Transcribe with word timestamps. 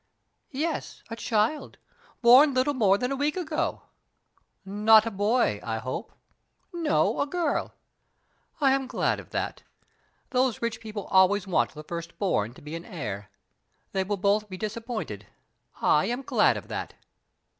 "Yes; 0.49 1.03
a 1.11 1.15
child, 1.15 1.77
born 2.23 2.55
little 2.55 2.73
more 2.73 2.97
than 2.97 3.11
a 3.11 3.15
week 3.15 3.37
ago." 3.37 3.83
"Not 4.65 5.05
a 5.05 5.11
boy, 5.11 5.59
I 5.61 5.77
hope?" 5.77 6.11
"No; 6.73 7.21
a 7.21 7.27
girl." 7.27 7.75
"I 8.59 8.71
am 8.71 8.87
glad 8.87 9.19
of 9.19 9.29
that. 9.29 9.61
Those 10.31 10.59
rich 10.59 10.79
people 10.81 11.05
always 11.11 11.45
want 11.45 11.75
the 11.75 11.83
first 11.83 12.17
born 12.17 12.55
to 12.55 12.63
be 12.63 12.75
an 12.75 12.83
heir. 12.83 13.29
They 13.91 14.03
will 14.03 14.17
both 14.17 14.49
be 14.49 14.57
disappointed. 14.57 15.27
I 15.81 16.05
am 16.05 16.23
glad 16.23 16.57
of 16.57 16.67
that." 16.67 16.95